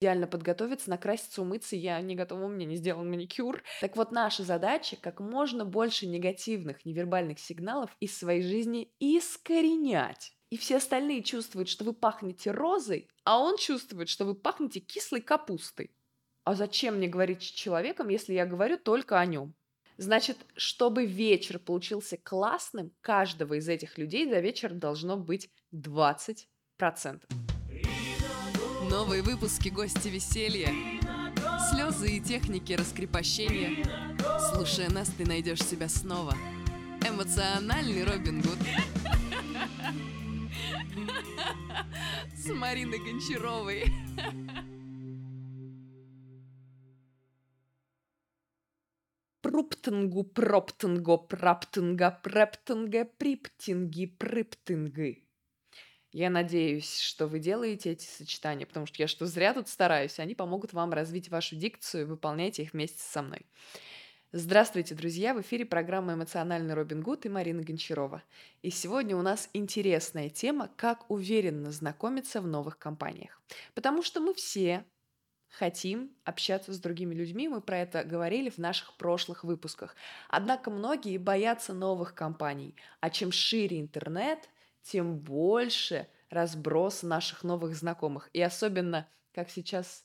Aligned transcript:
идеально 0.00 0.26
подготовиться, 0.26 0.90
накраситься, 0.90 1.42
умыться. 1.42 1.76
Я 1.76 2.00
не 2.00 2.14
готова, 2.14 2.44
у 2.44 2.48
меня 2.48 2.66
не 2.66 2.76
сделан 2.76 3.10
маникюр. 3.10 3.62
Так 3.80 3.96
вот, 3.96 4.12
наша 4.12 4.44
задача 4.44 4.96
как 5.00 5.20
можно 5.20 5.64
больше 5.64 6.06
негативных 6.06 6.84
невербальных 6.84 7.38
сигналов 7.38 7.90
из 8.00 8.16
своей 8.16 8.42
жизни 8.42 8.92
искоренять. 9.00 10.32
И 10.50 10.56
все 10.56 10.76
остальные 10.76 11.22
чувствуют, 11.22 11.68
что 11.68 11.84
вы 11.84 11.92
пахнете 11.92 12.50
розой, 12.50 13.08
а 13.24 13.38
он 13.38 13.58
чувствует, 13.58 14.08
что 14.08 14.24
вы 14.24 14.34
пахнете 14.34 14.80
кислой 14.80 15.20
капустой. 15.20 15.90
А 16.44 16.54
зачем 16.54 16.96
мне 16.96 17.08
говорить 17.08 17.42
с 17.42 17.46
человеком, 17.46 18.08
если 18.08 18.32
я 18.32 18.46
говорю 18.46 18.78
только 18.78 19.20
о 19.20 19.26
нем? 19.26 19.54
Значит, 19.98 20.38
чтобы 20.56 21.04
вечер 21.04 21.58
получился 21.58 22.16
классным, 22.16 22.92
каждого 23.00 23.54
из 23.54 23.68
этих 23.68 23.98
людей 23.98 24.30
за 24.30 24.38
вечер 24.38 24.72
должно 24.72 25.16
быть 25.16 25.50
20%. 25.74 27.57
Новые 28.88 29.22
выпуски 29.22 29.68
«Гости 29.68 30.08
веселья», 30.08 30.72
слезы 31.70 32.16
и 32.16 32.20
техники 32.20 32.72
раскрепощения. 32.72 33.84
Слушая 34.50 34.88
нас, 34.88 35.10
ты 35.10 35.26
найдешь 35.26 35.62
себя 35.62 35.88
снова. 35.90 36.34
Эмоциональный 37.06 38.02
Робин 38.04 38.40
Гуд. 38.40 38.58
С 42.34 42.48
Мариной 42.48 42.98
Гончаровой. 42.98 43.84
Пруптингу, 49.42 50.24
проптинго, 50.24 51.18
праптинга, 51.18 52.10
прептинга, 52.22 53.04
приптинги, 53.04 54.06
приптинги. 54.06 55.27
Я 56.12 56.30
надеюсь, 56.30 57.00
что 57.00 57.26
вы 57.26 57.38
делаете 57.38 57.92
эти 57.92 58.06
сочетания, 58.06 58.64
потому 58.64 58.86
что 58.86 59.02
я 59.02 59.06
что 59.06 59.26
зря 59.26 59.52
тут 59.52 59.68
стараюсь, 59.68 60.18
они 60.18 60.34
помогут 60.34 60.72
вам 60.72 60.92
развить 60.92 61.28
вашу 61.28 61.54
дикцию, 61.54 62.06
выполняйте 62.06 62.62
их 62.62 62.72
вместе 62.72 63.02
со 63.02 63.20
мной. 63.20 63.44
Здравствуйте, 64.32 64.94
друзья! 64.94 65.34
В 65.34 65.42
эфире 65.42 65.66
программа 65.66 66.14
«Эмоциональный 66.14 66.72
Робин 66.72 67.02
Гуд» 67.02 67.26
и 67.26 67.28
Марина 67.28 67.62
Гончарова. 67.62 68.22
И 68.62 68.70
сегодня 68.70 69.16
у 69.16 69.22
нас 69.22 69.50
интересная 69.52 70.30
тема 70.30 70.70
«Как 70.76 71.10
уверенно 71.10 71.70
знакомиться 71.72 72.40
в 72.40 72.46
новых 72.46 72.78
компаниях». 72.78 73.42
Потому 73.74 74.02
что 74.02 74.20
мы 74.20 74.32
все 74.32 74.84
хотим 75.50 76.10
общаться 76.24 76.72
с 76.72 76.78
другими 76.78 77.14
людьми, 77.14 77.48
мы 77.48 77.60
про 77.60 77.80
это 77.80 78.04
говорили 78.04 78.48
в 78.48 78.58
наших 78.58 78.96
прошлых 78.96 79.44
выпусках. 79.44 79.94
Однако 80.28 80.70
многие 80.70 81.18
боятся 81.18 81.74
новых 81.74 82.14
компаний, 82.14 82.74
а 83.00 83.10
чем 83.10 83.30
шире 83.30 83.78
интернет– 83.78 84.48
тем 84.88 85.18
больше 85.18 86.08
разброс 86.30 87.02
наших 87.02 87.44
новых 87.44 87.74
знакомых. 87.74 88.30
И 88.32 88.40
особенно, 88.40 89.08
как 89.32 89.50
сейчас 89.50 90.04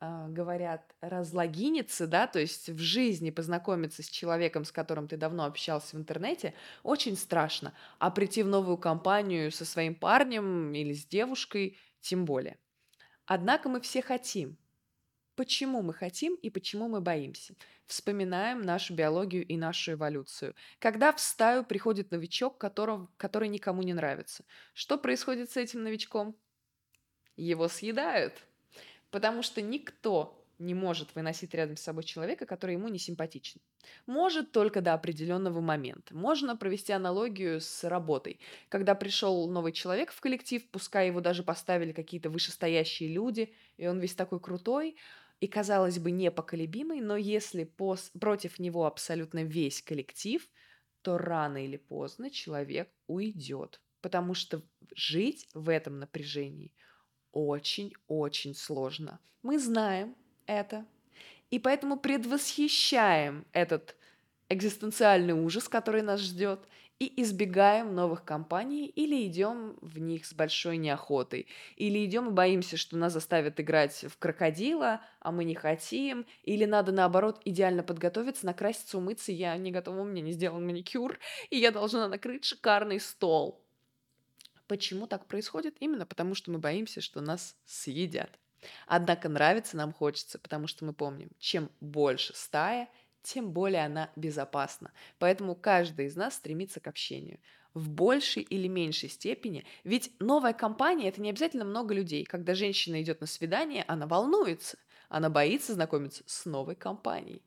э, 0.00 0.26
говорят, 0.28 0.94
разлогиниться, 1.00 2.06
да, 2.06 2.26
то 2.26 2.38
есть 2.38 2.68
в 2.68 2.78
жизни 2.78 3.30
познакомиться 3.30 4.02
с 4.02 4.08
человеком, 4.08 4.64
с 4.64 4.72
которым 4.72 5.08
ты 5.08 5.16
давно 5.16 5.44
общался 5.44 5.96
в 5.96 6.00
интернете, 6.00 6.54
очень 6.82 7.16
страшно. 7.16 7.74
А 7.98 8.10
прийти 8.10 8.42
в 8.42 8.48
новую 8.48 8.78
компанию 8.78 9.52
со 9.52 9.64
своим 9.64 9.94
парнем 9.94 10.74
или 10.74 10.94
с 10.94 11.06
девушкой 11.06 11.78
тем 12.00 12.24
более. 12.24 12.58
Однако 13.26 13.68
мы 13.68 13.80
все 13.80 14.02
хотим, 14.02 14.58
Почему 15.36 15.82
мы 15.82 15.92
хотим 15.92 16.36
и 16.36 16.48
почему 16.48 16.88
мы 16.88 17.00
боимся? 17.00 17.54
Вспоминаем 17.86 18.62
нашу 18.62 18.94
биологию 18.94 19.44
и 19.44 19.56
нашу 19.56 19.92
эволюцию. 19.92 20.54
Когда 20.78 21.12
в 21.12 21.20
стаю 21.20 21.64
приходит 21.64 22.12
новичок, 22.12 22.56
которого, 22.56 23.10
который 23.16 23.48
никому 23.48 23.82
не 23.82 23.94
нравится, 23.94 24.44
что 24.74 24.96
происходит 24.96 25.50
с 25.50 25.56
этим 25.56 25.82
новичком? 25.82 26.36
Его 27.36 27.66
съедают. 27.66 28.34
Потому 29.10 29.42
что 29.42 29.60
никто 29.60 30.40
не 30.58 30.74
может 30.74 31.14
выносить 31.14 31.52
рядом 31.54 31.76
с 31.76 31.82
собой 31.82 32.04
человека, 32.04 32.46
который 32.46 32.74
ему 32.74 32.88
не 32.88 32.98
симпатичен. 32.98 33.60
Может 34.06 34.52
только 34.52 34.80
до 34.80 34.94
определенного 34.94 35.60
момента. 35.60 36.14
Можно 36.14 36.56
провести 36.56 36.92
аналогию 36.92 37.60
с 37.60 37.84
работой. 37.84 38.38
Когда 38.68 38.94
пришел 38.94 39.48
новый 39.50 39.72
человек 39.72 40.12
в 40.12 40.20
коллектив, 40.20 40.64
пускай 40.70 41.08
его 41.08 41.20
даже 41.20 41.42
поставили 41.42 41.92
какие-то 41.92 42.30
вышестоящие 42.30 43.12
люди, 43.12 43.52
и 43.76 43.86
он 43.86 43.98
весь 43.98 44.14
такой 44.14 44.40
крутой, 44.40 44.96
и, 45.44 45.46
казалось 45.46 45.98
бы, 45.98 46.10
непоколебимый, 46.10 47.02
но 47.02 47.18
если 47.18 47.64
пос- 47.64 48.10
против 48.18 48.58
него 48.58 48.86
абсолютно 48.86 49.44
весь 49.44 49.82
коллектив, 49.82 50.48
то 51.02 51.18
рано 51.18 51.62
или 51.62 51.76
поздно 51.76 52.30
человек 52.30 52.90
уйдет, 53.06 53.82
потому 54.00 54.32
что 54.32 54.62
жить 54.94 55.46
в 55.52 55.68
этом 55.68 55.98
напряжении 55.98 56.72
очень-очень 57.32 58.54
сложно. 58.54 59.20
Мы 59.42 59.58
знаем 59.58 60.16
это, 60.46 60.86
и 61.50 61.58
поэтому 61.58 61.98
предвосхищаем 61.98 63.46
этот 63.52 63.96
экзистенциальный 64.48 65.34
ужас, 65.34 65.68
который 65.68 66.00
нас 66.00 66.20
ждет, 66.20 66.66
и 66.98 67.22
избегаем 67.22 67.94
новых 67.94 68.24
компаний 68.24 68.86
или 68.86 69.26
идем 69.26 69.76
в 69.80 69.98
них 69.98 70.26
с 70.26 70.32
большой 70.32 70.76
неохотой. 70.76 71.48
Или 71.76 72.04
идем 72.04 72.28
и 72.28 72.32
боимся, 72.32 72.76
что 72.76 72.96
нас 72.96 73.12
заставят 73.12 73.58
играть 73.58 74.04
в 74.08 74.16
крокодила, 74.18 75.00
а 75.20 75.32
мы 75.32 75.44
не 75.44 75.54
хотим. 75.54 76.26
Или 76.44 76.64
надо, 76.64 76.92
наоборот, 76.92 77.40
идеально 77.44 77.82
подготовиться, 77.82 78.46
накраситься, 78.46 78.98
умыться. 78.98 79.32
Я 79.32 79.56
не 79.56 79.72
готова, 79.72 80.00
у 80.00 80.04
меня 80.04 80.22
не 80.22 80.32
сделан 80.32 80.64
маникюр, 80.64 81.18
и 81.50 81.58
я 81.58 81.70
должна 81.72 82.08
накрыть 82.08 82.44
шикарный 82.44 83.00
стол. 83.00 83.60
Почему 84.66 85.06
так 85.06 85.26
происходит? 85.26 85.76
Именно 85.80 86.06
потому, 86.06 86.34
что 86.34 86.50
мы 86.50 86.58
боимся, 86.58 87.00
что 87.00 87.20
нас 87.20 87.56
съедят. 87.66 88.30
Однако 88.86 89.28
нравится 89.28 89.76
нам 89.76 89.92
хочется, 89.92 90.38
потому 90.38 90.66
что 90.66 90.84
мы 90.84 90.94
помним, 90.94 91.30
чем 91.38 91.70
больше 91.80 92.34
стая, 92.34 92.88
тем 93.24 93.50
более 93.50 93.84
она 93.84 94.10
безопасна. 94.14 94.92
Поэтому 95.18 95.56
каждый 95.56 96.06
из 96.06 96.14
нас 96.14 96.34
стремится 96.34 96.78
к 96.78 96.86
общению 96.86 97.40
в 97.72 97.90
большей 97.90 98.42
или 98.42 98.68
меньшей 98.68 99.08
степени. 99.08 99.64
Ведь 99.82 100.12
новая 100.20 100.52
компания– 100.52 101.08
это 101.10 101.20
не 101.20 101.30
обязательно 101.30 101.64
много 101.64 101.92
людей. 101.92 102.24
Когда 102.24 102.54
женщина 102.54 103.02
идет 103.02 103.20
на 103.20 103.26
свидание, 103.26 103.84
она 103.88 104.06
волнуется, 104.06 104.78
она 105.08 105.28
боится 105.28 105.74
знакомиться 105.74 106.22
с 106.26 106.44
новой 106.44 106.76
компанией. 106.76 107.42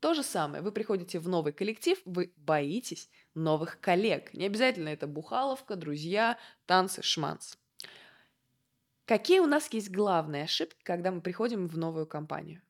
То 0.00 0.14
же 0.14 0.22
самое, 0.22 0.62
вы 0.62 0.72
приходите 0.72 1.18
в 1.18 1.28
новый 1.28 1.52
коллектив, 1.52 1.98
вы 2.04 2.32
боитесь 2.36 3.08
новых 3.34 3.80
коллег. 3.80 4.34
Не 4.34 4.46
обязательно 4.46 4.88
это 4.88 5.06
бухаловка, 5.06 5.76
друзья, 5.76 6.38
танцы, 6.66 7.02
шманс. 7.02 7.58
Какие 9.04 9.38
у 9.38 9.46
нас 9.46 9.72
есть 9.72 9.90
главные 9.90 10.44
ошибки, 10.44 10.82
когда 10.82 11.12
мы 11.12 11.20
приходим 11.20 11.68
в 11.68 11.78
новую 11.78 12.06
компанию? 12.06 12.60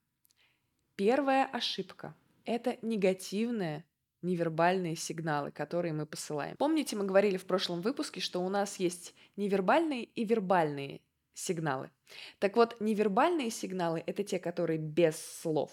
Первая 0.96 1.44
ошибка– 1.44 2.14
это 2.46 2.78
негативные 2.80 3.84
невербальные 4.22 4.96
сигналы, 4.96 5.50
которые 5.50 5.92
мы 5.92 6.06
посылаем. 6.06 6.56
Помните, 6.56 6.96
мы 6.96 7.04
говорили 7.04 7.36
в 7.36 7.44
прошлом 7.44 7.82
выпуске, 7.82 8.20
что 8.20 8.40
у 8.40 8.48
нас 8.48 8.78
есть 8.78 9.14
невербальные 9.36 10.04
и 10.04 10.24
вербальные 10.24 11.02
сигналы. 11.34 11.90
Так 12.38 12.56
вот, 12.56 12.80
невербальные 12.80 13.50
сигналы– 13.50 14.02
это 14.06 14.24
те, 14.24 14.38
которые 14.38 14.78
без 14.78 15.18
слов. 15.18 15.70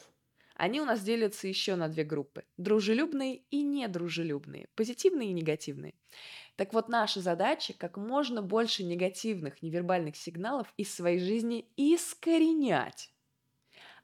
Они 0.55 0.81
у 0.81 0.85
нас 0.85 1.01
делятся 1.01 1.47
еще 1.47 1.75
на 1.75 1.87
две 1.87 2.03
группы– 2.03 2.43
дружелюбные 2.57 3.43
и 3.49 3.63
недружелюбные, 3.63 4.67
позитивные 4.75 5.29
и 5.29 5.33
негативные. 5.33 5.93
Так 6.57 6.73
вот, 6.73 6.89
наша 6.89 7.21
задача– 7.21 7.73
как 7.77 7.95
можно 7.95 8.41
больше 8.41 8.83
негативных 8.83 9.61
невербальных 9.61 10.17
сигналов 10.17 10.73
из 10.75 10.93
своей 10.93 11.19
жизни 11.19 11.65
искоренять 11.77 13.12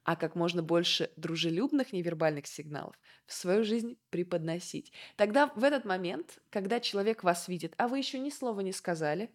а 0.04 0.16
как 0.16 0.36
можно 0.36 0.64
больше 0.64 1.12
дружелюбных 1.18 1.94
невербальных 1.94 2.48
сигналов 2.48 3.00
в 3.26 3.34
свою 3.34 3.64
жизнь 3.64 3.98
преподносить. 4.10 4.92
Тогда 5.16 5.48
в 5.56 5.64
этот 5.64 5.86
момент, 5.86 6.40
когда 6.50 6.80
человек 6.80 7.24
вас 7.24 7.48
видит, 7.48 7.74
а 7.78 7.88
вы 7.88 8.00
еще 8.00 8.20
ни 8.20 8.30
слова 8.30 8.62
не 8.62 8.72
сказали, 8.72 9.30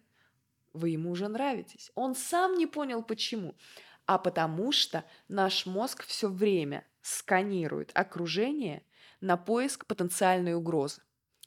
вы 0.73 0.89
ему 0.89 1.11
уже 1.11 1.27
нравитесь. 1.27 1.91
Он 1.95 2.15
сам 2.15 2.57
не 2.57 2.67
понял 2.67 3.03
почему. 3.03 3.55
А 4.05 4.17
потому 4.17 4.71
что 4.71 5.03
наш 5.27 5.65
мозг 5.65 6.05
все 6.05 6.29
время 6.29 6.85
сканирует 7.01 7.91
окружение 7.93 8.83
на 9.21 9.37
поиск 9.37 9.85
потенциальной 9.85 10.53
угрозы. 10.53 11.01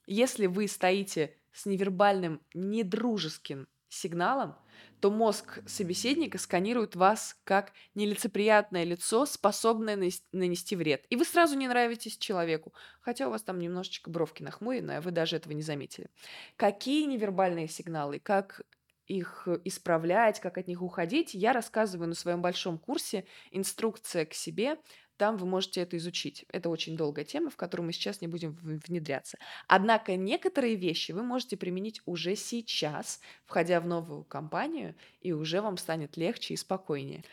Если 0.06 0.46
вы 0.46 0.66
стоите 0.66 1.36
с 1.52 1.66
невербальным, 1.66 2.40
недружеским 2.54 3.68
сигналом, 3.88 4.56
то 5.00 5.10
мозг 5.10 5.60
собеседника 5.66 6.38
сканирует 6.38 6.96
вас 6.96 7.36
как 7.44 7.72
нелицеприятное 7.94 8.84
лицо, 8.84 9.26
способное 9.26 9.96
нанести 10.32 10.76
вред. 10.76 11.04
И 11.10 11.16
вы 11.16 11.24
сразу 11.24 11.56
не 11.56 11.68
нравитесь 11.68 12.18
человеку, 12.18 12.72
хотя 13.00 13.28
у 13.28 13.30
вас 13.30 13.42
там 13.42 13.58
немножечко 13.58 14.10
бровки 14.10 14.42
нахмурены, 14.42 14.92
а 14.92 15.00
вы 15.00 15.10
даже 15.10 15.36
этого 15.36 15.52
не 15.52 15.62
заметили. 15.62 16.10
Какие 16.56 17.04
невербальные 17.06 17.68
сигналы, 17.68 18.18
как 18.18 18.62
их 19.06 19.48
исправлять, 19.64 20.38
как 20.38 20.58
от 20.58 20.68
них 20.68 20.82
уходить, 20.82 21.32
я 21.32 21.52
рассказываю 21.52 22.08
на 22.08 22.14
своем 22.14 22.42
большом 22.42 22.78
курсе 22.78 23.24
«Инструкция 23.50 24.26
к 24.26 24.34
себе», 24.34 24.76
там 25.18 25.36
вы 25.36 25.46
можете 25.46 25.82
это 25.82 25.96
изучить. 25.96 26.46
Это 26.50 26.70
очень 26.70 26.96
долгая 26.96 27.24
тема, 27.24 27.50
в 27.50 27.56
которую 27.56 27.86
мы 27.86 27.92
сейчас 27.92 28.20
не 28.20 28.28
будем 28.28 28.52
внедряться. 28.52 29.36
Однако 29.66 30.16
некоторые 30.16 30.76
вещи 30.76 31.12
вы 31.12 31.22
можете 31.22 31.56
применить 31.56 32.00
уже 32.06 32.36
сейчас, 32.36 33.20
входя 33.44 33.80
в 33.80 33.86
новую 33.86 34.24
компанию, 34.24 34.94
и 35.20 35.32
уже 35.32 35.60
вам 35.60 35.76
станет 35.76 36.16
легче 36.16 36.54
и 36.54 36.56
спокойнее. 36.56 37.24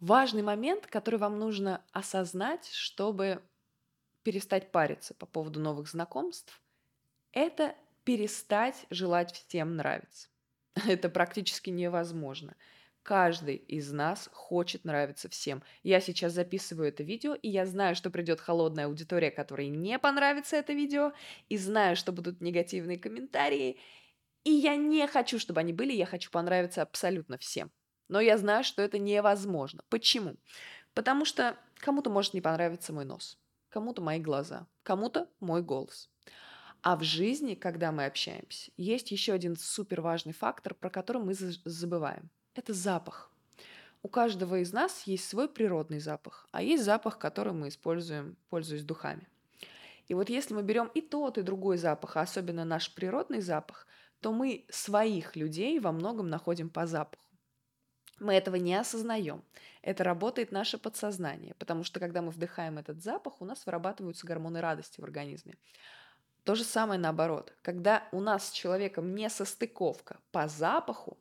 Важный 0.00 0.42
момент, 0.42 0.86
который 0.86 1.20
вам 1.20 1.38
нужно 1.38 1.82
осознать, 1.92 2.68
чтобы 2.72 3.42
перестать 4.22 4.72
париться 4.72 5.14
по 5.14 5.26
поводу 5.26 5.60
новых 5.60 5.88
знакомств, 5.88 6.60
это 7.32 7.74
перестать 8.04 8.86
желать 8.90 9.32
всем 9.32 9.76
нравиться. 9.76 10.28
Это 10.86 11.08
практически 11.08 11.70
невозможно. 11.70 12.54
Каждый 13.08 13.56
из 13.56 13.90
нас 13.90 14.28
хочет 14.34 14.84
нравиться 14.84 15.30
всем. 15.30 15.62
Я 15.82 15.98
сейчас 15.98 16.34
записываю 16.34 16.88
это 16.88 17.02
видео, 17.02 17.32
и 17.32 17.48
я 17.48 17.64
знаю, 17.64 17.96
что 17.96 18.10
придет 18.10 18.38
холодная 18.38 18.84
аудитория, 18.84 19.30
которой 19.30 19.68
не 19.68 19.98
понравится 19.98 20.56
это 20.56 20.74
видео, 20.74 21.14
и 21.48 21.56
знаю, 21.56 21.96
что 21.96 22.12
будут 22.12 22.42
негативные 22.42 22.98
комментарии, 22.98 23.80
и 24.44 24.50
я 24.50 24.76
не 24.76 25.06
хочу, 25.06 25.38
чтобы 25.38 25.60
они 25.60 25.72
были, 25.72 25.94
я 25.94 26.04
хочу 26.04 26.30
понравиться 26.30 26.82
абсолютно 26.82 27.38
всем. 27.38 27.70
Но 28.08 28.20
я 28.20 28.36
знаю, 28.36 28.62
что 28.62 28.82
это 28.82 28.98
невозможно. 28.98 29.82
Почему? 29.88 30.36
Потому 30.92 31.24
что 31.24 31.56
кому-то 31.76 32.10
может 32.10 32.34
не 32.34 32.42
понравиться 32.42 32.92
мой 32.92 33.06
нос, 33.06 33.38
кому-то 33.70 34.02
мои 34.02 34.20
глаза, 34.20 34.66
кому-то 34.82 35.30
мой 35.40 35.62
голос. 35.62 36.10
А 36.82 36.94
в 36.94 37.04
жизни, 37.04 37.54
когда 37.54 37.90
мы 37.90 38.04
общаемся, 38.04 38.70
есть 38.76 39.12
еще 39.12 39.32
один 39.32 39.56
супер 39.56 40.02
важный 40.02 40.34
фактор, 40.34 40.74
про 40.74 40.90
который 40.90 41.22
мы 41.22 41.32
забываем. 41.32 42.30
Это 42.58 42.72
запах. 42.72 43.30
У 44.02 44.08
каждого 44.08 44.58
из 44.58 44.72
нас 44.72 45.04
есть 45.04 45.28
свой 45.28 45.48
природный 45.48 46.00
запах, 46.00 46.48
а 46.50 46.60
есть 46.60 46.82
запах, 46.82 47.16
который 47.16 47.52
мы 47.52 47.68
используем, 47.68 48.36
пользуясь 48.50 48.82
духами. 48.82 49.28
И 50.08 50.14
вот 50.14 50.28
если 50.28 50.54
мы 50.54 50.64
берем 50.64 50.90
и 50.92 51.00
тот, 51.00 51.38
и 51.38 51.42
другой 51.42 51.78
запах, 51.78 52.16
а 52.16 52.22
особенно 52.22 52.64
наш 52.64 52.92
природный 52.92 53.42
запах, 53.42 53.86
то 54.20 54.32
мы 54.32 54.66
своих 54.70 55.36
людей 55.36 55.78
во 55.78 55.92
многом 55.92 56.30
находим 56.30 56.68
по 56.68 56.84
запаху. 56.88 57.22
Мы 58.18 58.34
этого 58.34 58.56
не 58.56 58.74
осознаем. 58.74 59.44
Это 59.80 60.02
работает 60.02 60.50
наше 60.50 60.78
подсознание, 60.78 61.54
потому 61.60 61.84
что 61.84 62.00
когда 62.00 62.22
мы 62.22 62.32
вдыхаем 62.32 62.78
этот 62.78 63.00
запах, 63.04 63.40
у 63.40 63.44
нас 63.44 63.64
вырабатываются 63.66 64.26
гормоны 64.26 64.60
радости 64.60 65.00
в 65.00 65.04
организме. 65.04 65.54
То 66.42 66.56
же 66.56 66.64
самое 66.64 66.98
наоборот. 66.98 67.52
Когда 67.62 68.08
у 68.10 68.18
нас 68.18 68.48
с 68.48 68.50
человеком 68.50 69.14
не 69.14 69.30
состыковка 69.30 70.18
по 70.32 70.48
запаху, 70.48 71.16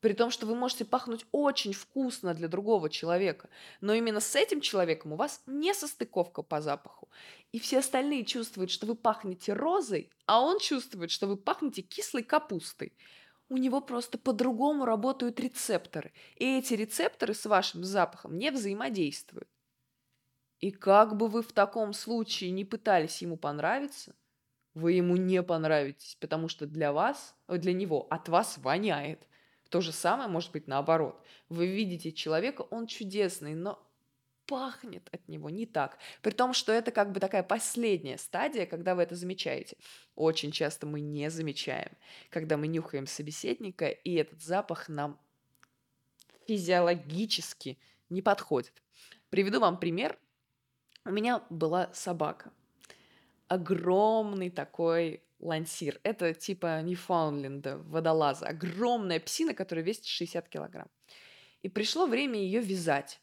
при 0.00 0.12
том, 0.14 0.30
что 0.30 0.46
вы 0.46 0.54
можете 0.54 0.84
пахнуть 0.84 1.26
очень 1.32 1.72
вкусно 1.72 2.34
для 2.34 2.48
другого 2.48 2.88
человека, 2.90 3.48
но 3.80 3.94
именно 3.94 4.20
с 4.20 4.34
этим 4.34 4.60
человеком 4.60 5.12
у 5.12 5.16
вас 5.16 5.42
не 5.46 5.74
состыковка 5.74 6.42
по 6.42 6.60
запаху. 6.60 7.08
И 7.52 7.58
все 7.58 7.78
остальные 7.78 8.24
чувствуют, 8.24 8.70
что 8.70 8.86
вы 8.86 8.94
пахнете 8.94 9.52
розой, 9.52 10.10
а 10.26 10.40
он 10.40 10.58
чувствует, 10.58 11.10
что 11.10 11.26
вы 11.26 11.36
пахнете 11.36 11.82
кислой 11.82 12.22
капустой 12.22 12.92
у 13.50 13.56
него 13.56 13.80
просто 13.80 14.16
по-другому 14.16 14.84
работают 14.86 15.40
рецепторы. 15.40 16.12
И 16.36 16.58
эти 16.58 16.74
рецепторы 16.74 17.34
с 17.34 17.44
вашим 17.44 17.84
запахом 17.84 18.38
не 18.38 18.50
взаимодействуют. 18.50 19.48
И 20.60 20.70
как 20.70 21.16
бы 21.16 21.26
вы 21.26 21.42
в 21.42 21.52
таком 21.52 21.92
случае 21.92 22.52
не 22.52 22.64
пытались 22.64 23.20
ему 23.22 23.36
понравиться, 23.36 24.14
вы 24.74 24.92
ему 24.92 25.16
не 25.16 25.42
понравитесь, 25.42 26.16
потому 26.20 26.48
что 26.48 26.66
для 26.66 26.92
вас, 26.92 27.34
для 27.48 27.72
него 27.72 28.06
от 28.08 28.28
вас 28.28 28.56
воняет. 28.58 29.26
То 29.70 29.80
же 29.80 29.92
самое 29.92 30.28
может 30.28 30.52
быть 30.52 30.66
наоборот. 30.66 31.24
Вы 31.48 31.68
видите 31.68 32.12
человека, 32.12 32.62
он 32.62 32.86
чудесный, 32.86 33.54
но 33.54 33.82
пахнет 34.46 35.08
от 35.12 35.28
него 35.28 35.48
не 35.48 35.64
так. 35.64 35.96
При 36.22 36.32
том, 36.32 36.54
что 36.54 36.72
это 36.72 36.90
как 36.90 37.12
бы 37.12 37.20
такая 37.20 37.44
последняя 37.44 38.18
стадия, 38.18 38.66
когда 38.66 38.96
вы 38.96 39.04
это 39.04 39.14
замечаете. 39.14 39.76
Очень 40.16 40.50
часто 40.50 40.86
мы 40.86 41.00
не 41.00 41.30
замечаем, 41.30 41.92
когда 42.30 42.56
мы 42.56 42.66
нюхаем 42.66 43.06
собеседника, 43.06 43.88
и 43.88 44.14
этот 44.14 44.42
запах 44.42 44.88
нам 44.88 45.20
физиологически 46.48 47.78
не 48.08 48.22
подходит. 48.22 48.82
Приведу 49.28 49.60
вам 49.60 49.78
пример. 49.78 50.18
У 51.04 51.12
меня 51.12 51.44
была 51.48 51.90
собака. 51.92 52.52
Огромный 53.46 54.50
такой 54.50 55.22
лансир. 55.40 56.00
Это 56.02 56.34
типа 56.34 56.80
Ньюфаундленда, 56.82 57.78
водолаза. 57.78 58.46
Огромная 58.46 59.20
псина, 59.20 59.54
которая 59.54 59.84
весит 59.84 60.06
60 60.06 60.48
килограмм. 60.48 60.88
И 61.62 61.68
пришло 61.68 62.06
время 62.06 62.38
ее 62.38 62.60
вязать. 62.60 63.20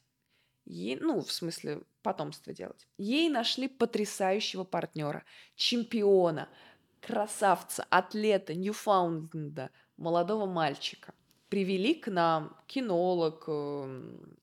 Ей, 0.65 0.97
ну, 0.97 1.21
в 1.21 1.31
смысле, 1.31 1.81
потомство 2.01 2.53
делать. 2.53 2.87
Ей 2.97 3.29
нашли 3.29 3.67
потрясающего 3.67 4.63
партнера, 4.63 5.23
чемпиона, 5.55 6.49
красавца, 7.01 7.85
атлета, 7.89 8.53
Ньюфаундленда, 8.53 9.71
молодого 9.95 10.45
мальчика. 10.45 11.13
Привели 11.49 11.95
к 11.95 12.11
нам 12.11 12.57
кинолог, 12.67 13.45
эм, 13.47 14.37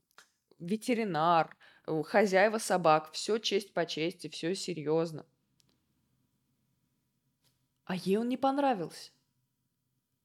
ветеринар, 0.58 1.54
э, 1.86 2.02
хозяева 2.02 2.58
собак. 2.58 3.12
Все 3.12 3.38
честь 3.38 3.74
по 3.74 3.84
чести, 3.84 4.28
все 4.28 4.54
серьезно. 4.54 5.26
А 7.84 7.96
ей 7.96 8.16
он 8.16 8.28
не 8.28 8.36
понравился. 8.36 9.10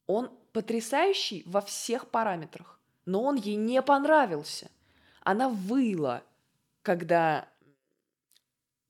Он 0.08 0.32
потрясающий 0.54 1.44
во 1.46 1.62
всех 1.62 2.10
параметрах, 2.10 2.80
но 3.06 3.24
он 3.24 3.36
ей 3.36 3.56
не 3.56 3.82
понравился– 3.82 4.70
она 5.22 5.50
выла, 5.50 6.24
когда 6.82 7.48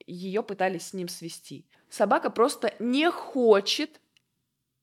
ее 0.05 0.41
пытались 0.43 0.87
с 0.87 0.93
ним 0.93 1.07
свести. 1.07 1.65
Собака 1.89 2.29
просто 2.29 2.73
не 2.79 3.09
хочет 3.11 3.99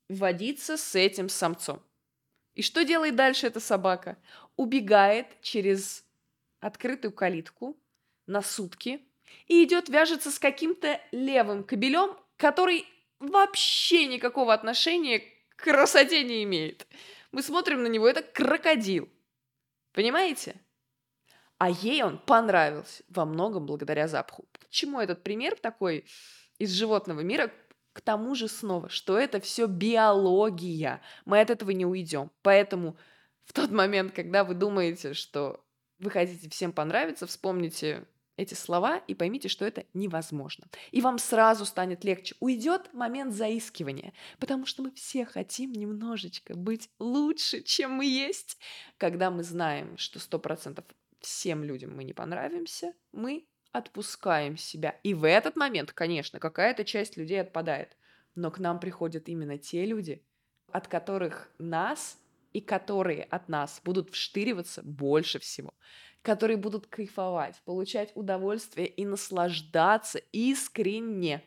водиться 0.09 0.77
с 0.77 0.95
этим 0.95 1.29
самцом. 1.29 1.81
И 2.53 2.61
что 2.61 2.83
делает 2.83 3.15
дальше 3.15 3.47
эта 3.47 3.59
собака? 3.59 4.17
Убегает 4.55 5.27
через 5.41 6.05
открытую 6.59 7.11
калитку 7.11 7.77
на 8.25 8.41
сутки 8.41 9.01
и 9.47 9.63
идет 9.63 9.89
вяжется 9.89 10.31
с 10.31 10.39
каким-то 10.39 10.99
левым 11.11 11.63
кобелем, 11.63 12.17
который 12.35 12.85
вообще 13.19 14.05
никакого 14.05 14.53
отношения 14.53 15.19
к 15.55 15.63
красоте 15.63 16.23
не 16.23 16.43
имеет. 16.43 16.87
Мы 17.31 17.41
смотрим 17.41 17.83
на 17.83 17.87
него, 17.87 18.07
это 18.07 18.21
крокодил. 18.21 19.09
Понимаете? 19.93 20.61
А 21.57 21.69
ей 21.69 22.03
он 22.03 22.19
понравился 22.19 23.03
во 23.09 23.25
многом 23.25 23.65
благодаря 23.65 24.07
запаху. 24.07 24.47
Почему 24.59 24.99
этот 24.99 25.23
пример 25.23 25.55
такой 25.55 26.05
из 26.59 26.71
животного 26.71 27.21
мира? 27.21 27.51
К 27.93 28.01
тому 28.01 28.35
же 28.35 28.47
снова, 28.47 28.89
что 28.89 29.17
это 29.17 29.39
все 29.39 29.65
биология. 29.65 31.01
Мы 31.25 31.41
от 31.41 31.49
этого 31.49 31.71
не 31.71 31.85
уйдем. 31.85 32.29
Поэтому 32.43 32.95
в 33.45 33.53
тот 33.53 33.71
момент, 33.71 34.13
когда 34.13 34.43
вы 34.43 34.53
думаете, 34.53 35.13
что 35.13 35.65
вы 35.97 36.11
хотите 36.11 36.47
всем 36.49 36.71
понравиться, 36.71 37.25
вспомните 37.25 38.05
эти 38.37 38.53
слова 38.53 38.97
и 39.07 39.15
поймите, 39.15 39.49
что 39.49 39.65
это 39.65 39.85
невозможно. 39.93 40.67
И 40.91 41.01
вам 41.01 41.17
сразу 41.17 41.65
станет 41.65 42.03
легче. 42.03 42.35
Уйдет 42.39 42.93
момент 42.93 43.33
заискивания, 43.33 44.13
потому 44.39 44.65
что 44.65 44.83
мы 44.83 44.91
все 44.91 45.25
хотим 45.25 45.73
немножечко 45.73 46.55
быть 46.55 46.89
лучше, 46.99 47.61
чем 47.61 47.91
мы 47.91 48.05
есть. 48.05 48.57
Когда 48.97 49.29
мы 49.31 49.43
знаем, 49.43 49.97
что 49.97 50.19
сто 50.19 50.39
процентов 50.39 50.85
всем 51.19 51.63
людям 51.63 51.95
мы 51.95 52.03
не 52.03 52.13
понравимся, 52.13 52.93
мы 53.11 53.47
отпускаем 53.71 54.57
себя. 54.57 54.99
И 55.03 55.13
в 55.13 55.27
этот 55.27 55.55
момент, 55.55 55.91
конечно, 55.91 56.39
какая-то 56.39 56.85
часть 56.85 57.17
людей 57.17 57.41
отпадает. 57.41 57.97
Но 58.35 58.51
к 58.51 58.59
нам 58.59 58.79
приходят 58.79 59.27
именно 59.29 59.57
те 59.57 59.85
люди, 59.85 60.23
от 60.71 60.87
которых 60.87 61.49
нас 61.57 62.19
и 62.53 62.61
которые 62.61 63.23
от 63.23 63.49
нас 63.49 63.81
будут 63.83 64.09
вштыриваться 64.11 64.81
больше 64.83 65.39
всего, 65.39 65.73
которые 66.27 66.57
будут 66.57 66.87
кайфовать, 66.87 67.61
получать 67.63 68.11
удовольствие 68.13 68.85
и 68.85 69.05
наслаждаться 69.05 70.19
искренне 70.33 71.41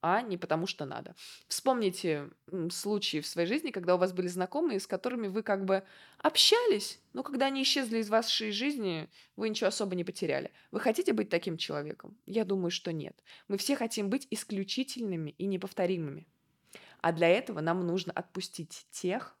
а 0.00 0.20
не 0.20 0.36
потому 0.36 0.66
что 0.66 0.84
надо. 0.84 1.16
Вспомните 1.48 2.30
случаи 2.70 3.20
в 3.20 3.26
своей 3.26 3.48
жизни, 3.48 3.70
когда 3.70 3.94
у 3.94 3.98
вас 3.98 4.12
были 4.12 4.28
знакомые, 4.28 4.78
с 4.78 4.86
которыми 4.86 5.28
вы 5.28 5.42
как 5.42 5.64
бы 5.64 5.82
общались, 6.18 7.00
но 7.14 7.22
когда 7.22 7.46
они 7.46 7.62
исчезли 7.62 7.98
из 7.98 8.10
вашей 8.10 8.52
жизни, 8.52 9.08
вы 9.34 9.48
ничего 9.48 9.68
особо 9.68 9.96
не 9.96 10.04
потеряли. 10.04 10.52
Вы 10.70 10.80
хотите 10.80 11.14
быть 11.14 11.30
таким 11.30 11.56
человеком? 11.56 12.18
Я 12.26 12.44
думаю, 12.44 12.70
что 12.70 12.92
нет. 12.92 13.18
Мы 13.48 13.56
все 13.56 13.76
хотим 13.76 14.10
быть 14.10 14.28
исключительными 14.30 15.30
и 15.30 15.46
неповторимыми. 15.46 16.28
А 17.00 17.12
для 17.12 17.28
этого 17.28 17.60
нам 17.60 17.80
нужно 17.80 18.12
отпустить 18.12 18.86
тех, 18.90 19.34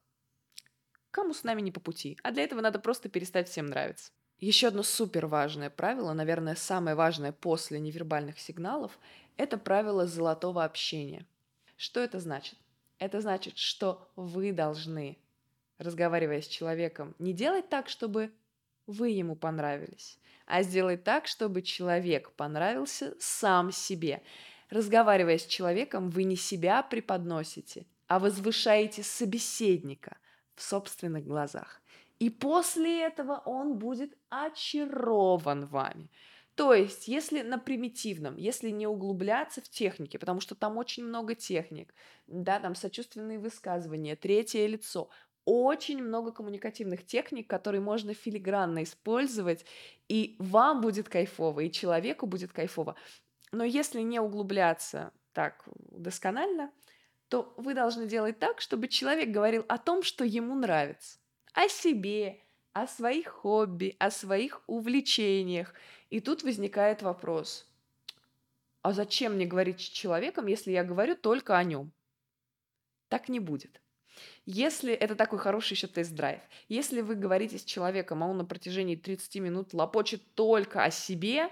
кому 1.10 1.34
с 1.34 1.44
нами 1.44 1.60
не 1.60 1.70
по 1.70 1.78
пути. 1.80 2.18
А 2.22 2.32
для 2.32 2.42
этого 2.42 2.62
надо 2.62 2.78
просто 2.78 3.08
перестать 3.08 3.48
всем 3.48 3.66
нравиться. 3.66 4.10
Еще 4.40 4.68
одно 4.68 4.82
супер 4.82 5.26
важное 5.26 5.70
правило, 5.70 6.12
наверное, 6.12 6.54
самое 6.54 6.96
важное 6.96 7.32
после 7.32 7.78
невербальных 7.78 8.38
сигналов, 8.38 8.98
это 9.36 9.58
правило 9.58 10.06
золотого 10.06 10.64
общения. 10.64 11.26
Что 11.76 12.00
это 12.00 12.20
значит? 12.20 12.58
Это 12.98 13.20
значит, 13.20 13.58
что 13.58 14.10
вы 14.16 14.52
должны, 14.52 15.18
разговаривая 15.78 16.40
с 16.40 16.46
человеком, 16.46 17.14
не 17.18 17.32
делать 17.32 17.68
так, 17.68 17.88
чтобы 17.88 18.32
вы 18.86 19.10
ему 19.10 19.34
понравились, 19.34 20.18
а 20.46 20.62
сделать 20.62 21.04
так, 21.04 21.26
чтобы 21.26 21.62
человек 21.62 22.30
понравился 22.32 23.14
сам 23.18 23.72
себе. 23.72 24.22
Разговаривая 24.68 25.38
с 25.38 25.46
человеком, 25.46 26.10
вы 26.10 26.24
не 26.24 26.36
себя 26.36 26.82
преподносите, 26.82 27.86
а 28.08 28.18
возвышаете 28.18 29.02
собеседника 29.02 30.16
в 30.54 30.62
собственных 30.62 31.24
глазах. 31.24 31.80
И 32.24 32.30
после 32.30 33.02
этого 33.02 33.42
он 33.44 33.76
будет 33.76 34.16
очарован 34.30 35.66
вами. 35.66 36.08
То 36.54 36.72
есть, 36.72 37.06
если 37.06 37.42
на 37.42 37.58
примитивном, 37.58 38.36
если 38.38 38.70
не 38.70 38.86
углубляться 38.86 39.60
в 39.60 39.68
технике, 39.68 40.18
потому 40.18 40.40
что 40.40 40.54
там 40.54 40.78
очень 40.78 41.04
много 41.04 41.34
техник, 41.34 41.92
да, 42.26 42.60
там 42.60 42.74
сочувственные 42.76 43.38
высказывания, 43.38 44.16
третье 44.16 44.66
лицо, 44.66 45.10
очень 45.44 46.02
много 46.02 46.32
коммуникативных 46.32 47.04
техник, 47.04 47.46
которые 47.46 47.82
можно 47.82 48.14
филигранно 48.14 48.84
использовать, 48.84 49.66
и 50.08 50.36
вам 50.38 50.80
будет 50.80 51.10
кайфово, 51.10 51.60
и 51.60 51.70
человеку 51.70 52.24
будет 52.24 52.54
кайфово. 52.54 52.96
Но 53.52 53.64
если 53.64 54.00
не 54.00 54.18
углубляться 54.18 55.12
так 55.34 55.62
досконально, 55.90 56.72
то 57.28 57.52
вы 57.58 57.74
должны 57.74 58.06
делать 58.06 58.38
так, 58.38 58.62
чтобы 58.62 58.88
человек 58.88 59.28
говорил 59.28 59.66
о 59.68 59.76
том, 59.76 60.02
что 60.02 60.24
ему 60.24 60.54
нравится, 60.54 61.18
о 61.54 61.68
себе, 61.68 62.40
о 62.72 62.86
своих 62.86 63.28
хобби, 63.28 63.96
о 63.98 64.10
своих 64.10 64.62
увлечениях. 64.66 65.72
И 66.10 66.20
тут 66.20 66.42
возникает 66.42 67.02
вопрос, 67.02 67.66
а 68.82 68.92
зачем 68.92 69.34
мне 69.34 69.46
говорить 69.46 69.80
с 69.80 69.84
человеком, 69.84 70.46
если 70.46 70.72
я 70.72 70.84
говорю 70.84 71.16
только 71.16 71.56
о 71.56 71.64
нем? 71.64 71.92
Так 73.08 73.28
не 73.28 73.40
будет. 73.40 73.80
Если 74.44 74.92
это 74.92 75.16
такой 75.16 75.38
хороший 75.38 75.72
еще 75.72 75.86
тест-драйв, 75.86 76.40
если 76.68 77.00
вы 77.00 77.14
говорите 77.14 77.58
с 77.58 77.64
человеком, 77.64 78.22
а 78.22 78.28
он 78.28 78.38
на 78.38 78.44
протяжении 78.44 78.96
30 78.96 79.36
минут 79.36 79.74
лопочет 79.74 80.22
только 80.34 80.84
о 80.84 80.90
себе, 80.90 81.50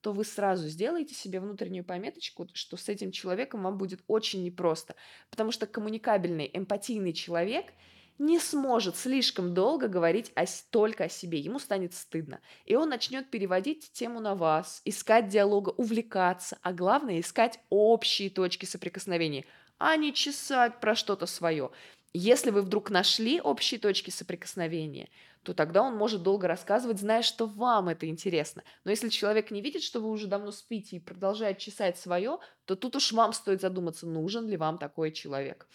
то 0.00 0.12
вы 0.12 0.24
сразу 0.24 0.68
сделаете 0.68 1.14
себе 1.14 1.40
внутреннюю 1.40 1.84
пометочку, 1.84 2.48
что 2.52 2.76
с 2.76 2.88
этим 2.88 3.10
человеком 3.10 3.62
вам 3.62 3.78
будет 3.78 4.00
очень 4.06 4.44
непросто. 4.44 4.94
Потому 5.30 5.50
что 5.50 5.66
коммуникабельный, 5.66 6.50
эмпатийный 6.52 7.12
человек– 7.12 7.66
не 8.18 8.38
сможет 8.38 8.96
слишком 8.96 9.54
долго 9.54 9.88
говорить 9.88 10.32
о, 10.34 10.44
только 10.70 11.04
о 11.04 11.08
себе, 11.08 11.38
ему 11.38 11.58
станет 11.58 11.94
стыдно. 11.94 12.40
И 12.64 12.74
он 12.76 12.88
начнет 12.88 13.30
переводить 13.30 13.90
тему 13.92 14.20
на 14.20 14.34
вас, 14.34 14.80
искать 14.84 15.28
диалога, 15.28 15.70
увлекаться, 15.70 16.58
а 16.62 16.72
главное 16.72 17.20
искать 17.20 17.60
общие 17.68 18.30
точки 18.30 18.64
соприкосновения, 18.64 19.44
а 19.78 19.96
не 19.96 20.14
чесать 20.14 20.80
про 20.80 20.94
что-то 20.94 21.26
свое. 21.26 21.70
Если 22.12 22.50
вы 22.50 22.62
вдруг 22.62 22.88
нашли 22.88 23.40
общие 23.40 23.78
точки 23.78 24.08
соприкосновения, 24.08 25.10
то 25.42 25.52
тогда 25.54 25.82
он 25.82 25.94
может 25.94 26.22
долго 26.22 26.48
рассказывать, 26.48 26.98
зная, 26.98 27.22
что 27.22 27.46
вам 27.46 27.88
это 27.88 28.08
интересно. 28.08 28.64
Но 28.84 28.90
если 28.90 29.10
человек 29.10 29.50
не 29.50 29.60
видит, 29.60 29.82
что 29.82 30.00
вы 30.00 30.10
уже 30.10 30.26
давно 30.26 30.50
спите 30.50 30.96
и 30.96 31.00
продолжает 31.00 31.58
чесать 31.58 31.98
свое, 31.98 32.38
то 32.64 32.74
тут 32.74 32.96
уж 32.96 33.12
вам 33.12 33.32
стоит 33.32 33.60
задуматься, 33.60 34.06
нужен 34.06 34.48
ли 34.48 34.56
вам 34.56 34.78
такой 34.78 35.12
человек. 35.12 35.68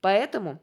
Поэтому 0.00 0.60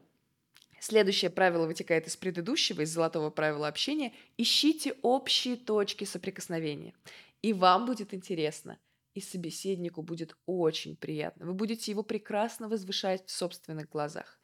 Следующее 0.82 1.30
правило 1.30 1.68
вытекает 1.68 2.08
из 2.08 2.16
предыдущего, 2.16 2.80
из 2.80 2.90
золотого 2.92 3.30
правила 3.30 3.68
общения. 3.68 4.12
Ищите 4.36 4.96
общие 5.02 5.54
точки 5.54 6.02
соприкосновения. 6.02 6.92
И 7.40 7.52
вам 7.52 7.86
будет 7.86 8.12
интересно, 8.12 8.80
и 9.14 9.20
собеседнику 9.20 10.02
будет 10.02 10.36
очень 10.44 10.96
приятно. 10.96 11.46
Вы 11.46 11.54
будете 11.54 11.92
его 11.92 12.02
прекрасно 12.02 12.68
возвышать 12.68 13.24
в 13.28 13.30
собственных 13.30 13.90
глазах. 13.90 14.40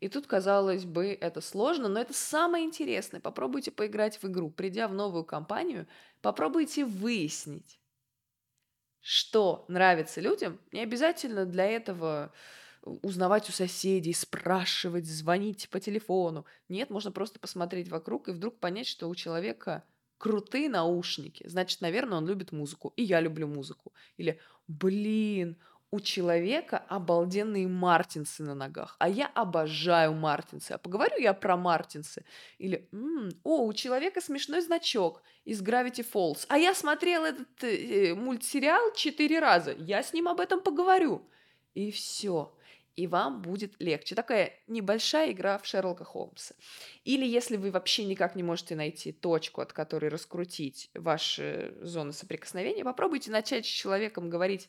И 0.00 0.08
тут, 0.08 0.26
казалось 0.26 0.86
бы, 0.86 1.08
это 1.08 1.42
сложно, 1.42 1.88
но 1.88 2.00
это 2.00 2.14
самое 2.14 2.64
интересное. 2.64 3.20
Попробуйте 3.20 3.70
поиграть 3.70 4.16
в 4.22 4.24
игру. 4.24 4.50
Придя 4.50 4.88
в 4.88 4.94
новую 4.94 5.26
компанию, 5.26 5.86
попробуйте 6.22 6.86
выяснить, 6.86 7.78
что 9.02 9.66
нравится 9.68 10.22
людям. 10.22 10.58
Не 10.72 10.80
обязательно 10.80 11.44
для 11.44 11.66
этого 11.66 12.32
узнавать 12.82 13.48
у 13.48 13.52
соседей, 13.52 14.12
спрашивать, 14.12 15.06
звонить 15.06 15.68
по 15.70 15.80
телефону. 15.80 16.44
Нет, 16.68 16.90
можно 16.90 17.12
просто 17.12 17.38
посмотреть 17.38 17.88
вокруг 17.88 18.28
и 18.28 18.32
вдруг 18.32 18.58
понять, 18.58 18.86
что 18.86 19.08
у 19.08 19.14
человека 19.14 19.84
крутые 20.18 20.68
наушники. 20.68 21.46
Значит, 21.48 21.80
наверное, 21.80 22.18
он 22.18 22.26
любит 22.26 22.52
музыку. 22.52 22.92
И 22.96 23.02
я 23.02 23.20
люблю 23.20 23.46
музыку. 23.46 23.92
Или, 24.16 24.40
блин, 24.68 25.56
у 25.90 26.00
человека 26.00 26.78
обалденные 26.88 27.68
мартинсы 27.68 28.42
на 28.42 28.54
ногах, 28.54 28.96
а 28.98 29.08
я 29.08 29.26
обожаю 29.26 30.14
мартинсы. 30.14 30.72
А 30.72 30.78
поговорю 30.78 31.18
я 31.18 31.34
про 31.34 31.56
мартинсы. 31.56 32.24
Или, 32.58 32.88
м-м, 32.92 33.30
о, 33.44 33.66
у 33.66 33.72
человека 33.74 34.20
смешной 34.20 34.62
значок 34.62 35.22
из 35.44 35.62
Gravity 35.62 36.06
Falls, 36.10 36.46
а 36.48 36.56
я 36.56 36.74
смотрел 36.74 37.24
этот 37.24 37.62
э, 37.62 38.14
мультсериал 38.14 38.94
четыре 38.94 39.38
раза. 39.38 39.72
Я 39.72 40.02
с 40.02 40.12
ним 40.14 40.28
об 40.28 40.40
этом 40.40 40.62
поговорю. 40.62 41.28
И 41.74 41.90
все 41.90 42.54
и 42.96 43.06
вам 43.06 43.42
будет 43.42 43.74
легче. 43.78 44.14
Такая 44.14 44.52
небольшая 44.66 45.32
игра 45.32 45.58
в 45.58 45.66
Шерлока 45.66 46.04
Холмса. 46.04 46.54
Или 47.04 47.26
если 47.26 47.56
вы 47.56 47.70
вообще 47.70 48.04
никак 48.04 48.36
не 48.36 48.42
можете 48.42 48.76
найти 48.76 49.12
точку, 49.12 49.60
от 49.60 49.72
которой 49.72 50.08
раскрутить 50.08 50.90
ваши 50.94 51.74
зоны 51.80 52.12
соприкосновения, 52.12 52.84
попробуйте 52.84 53.30
начать 53.30 53.66
с 53.66 53.68
человеком 53.68 54.30
говорить 54.30 54.68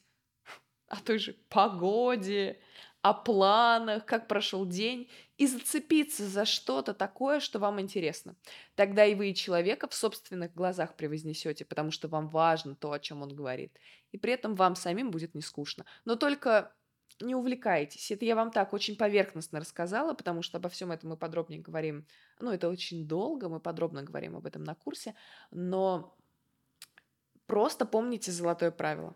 о 0.88 1.02
той 1.02 1.18
же 1.18 1.34
погоде, 1.50 2.60
о 3.02 3.14
планах, 3.14 4.06
как 4.06 4.30
прошел 4.30 4.66
день, 4.66 5.10
и 5.38 5.46
зацепиться 5.46 6.26
за 6.26 6.46
что-то 6.46 6.94
такое, 6.94 7.42
что 7.42 7.60
вам 7.60 7.82
интересно. 7.82 8.36
Тогда 8.76 9.06
и 9.06 9.14
вы 9.14 9.34
человека 9.34 9.90
в 9.90 9.94
собственных 9.94 10.54
глазах 10.54 10.96
превознесете, 10.96 11.66
потому 11.66 11.92
что 11.92 12.08
вам 12.08 12.30
важно 12.30 12.76
то, 12.76 12.94
о 12.94 13.00
чем 13.00 13.22
он 13.22 13.36
говорит. 13.36 13.78
И 14.14 14.18
при 14.18 14.32
этом 14.32 14.56
вам 14.56 14.76
самим 14.76 15.12
будет 15.12 15.36
не 15.36 15.42
скучно. 15.42 15.86
Но 16.06 16.16
только 16.16 16.74
не 17.22 17.36
увлекайтесь. 17.36 18.12
Это 18.12 18.26
я 18.26 18.36
вам 18.36 18.52
так 18.52 18.74
очень 18.74 18.96
поверхностно 18.96 19.60
рассказала, 19.60 20.14
потому 20.14 20.42
что 20.42 20.58
обо 20.58 20.70
всем 20.70 20.92
этом 20.92 21.12
мы 21.12 21.18
подробнее 21.18 21.62
говорим. 21.62 22.06
Ну, 22.40 22.52
это 22.52 22.70
очень 22.70 23.08
долго, 23.08 23.50
мы 23.50 23.60
подробно 23.60 24.04
говорим 24.04 24.36
об 24.36 24.46
этом 24.46 24.64
на 24.64 24.76
курсе, 24.76 25.16
но 25.52 26.16
просто 27.46 27.86
помните 27.86 28.32
золотое 28.32 28.72
правило. 28.72 29.16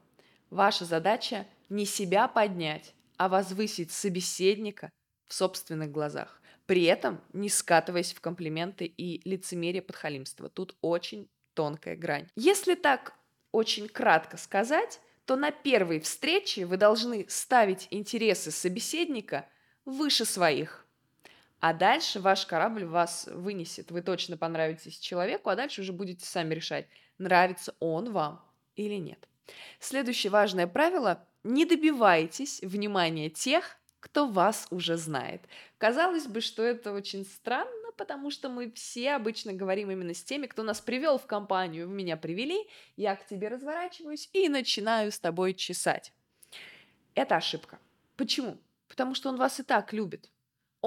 Ваша 0.49 0.85
задача 0.85 1.45
не 1.69 1.85
себя 1.85 2.27
поднять, 2.27 2.93
а 3.17 3.27
возвысить 3.29 3.91
собеседника 3.91 4.91
в 5.27 5.33
собственных 5.33 5.91
глазах. 5.91 6.41
При 6.65 6.83
этом 6.83 7.21
не 7.33 7.49
скатываясь 7.49 8.13
в 8.13 8.21
комплименты 8.21 8.85
и 8.85 9.27
лицемерие 9.27 9.81
подхалимства. 9.81 10.49
Тут 10.49 10.77
очень 10.81 11.29
тонкая 11.53 11.95
грань. 11.95 12.27
Если 12.35 12.75
так 12.75 13.13
очень 13.51 13.87
кратко 13.87 14.37
сказать, 14.37 14.99
то 15.27 15.35
на 15.35 15.51
первой 15.51 15.99
встрече 15.99 16.65
вы 16.65 16.77
должны 16.77 17.25
ставить 17.27 17.89
интересы 17.91 18.49
собеседника 18.49 19.45
выше 19.83 20.23
своих. 20.23 20.85
А 21.59 21.73
дальше 21.73 22.21
ваш 22.21 22.45
корабль 22.45 22.85
вас 22.85 23.27
вынесет. 23.29 23.91
Вы 23.91 24.01
точно 24.01 24.37
понравитесь 24.37 24.97
человеку, 24.97 25.49
а 25.49 25.57
дальше 25.57 25.81
уже 25.81 25.91
будете 25.91 26.25
сами 26.25 26.53
решать, 26.53 26.87
нравится 27.17 27.75
он 27.81 28.13
вам 28.13 28.41
или 28.77 28.95
нет. 28.95 29.27
Следующее 29.79 30.31
важное 30.31 30.65
правило– 30.65 31.27
не 31.43 31.65
добивайтесь 31.65 32.61
внимания 32.61 33.29
тех, 33.29 33.77
кто 33.99 34.27
вас 34.27 34.67
уже 34.69 34.95
знает. 34.95 35.41
Казалось 35.77 36.27
бы, 36.27 36.39
что 36.39 36.63
это 36.63 36.93
очень 36.93 37.25
странно, 37.25 37.86
потому 37.97 38.31
что 38.31 38.49
мы 38.49 38.71
все 38.71 39.13
обычно 39.13 39.53
говорим 39.53 39.91
именно 39.91 40.13
с 40.13 40.23
теми, 40.23 40.47
кто 40.47 40.63
нас 40.63 40.79
привел 40.79 41.17
в 41.17 41.25
компанию. 41.25 41.87
Вы 41.87 41.95
меня 41.95 42.15
привели, 42.15 42.67
я 42.95 43.15
к 43.15 43.25
тебе 43.25 43.47
разворачиваюсь 43.47 44.29
и 44.33 44.47
начинаю 44.47 45.11
с 45.11 45.19
тобой 45.19 45.53
чесать. 45.53 46.13
Это 47.15 47.35
ошибка. 47.35 47.79
Почему? 48.15 48.57
Потому 48.87 49.15
что 49.15 49.29
он 49.29 49.37
вас 49.37 49.59
и 49.59 49.63
так 49.63 49.91
любит. 49.91 50.29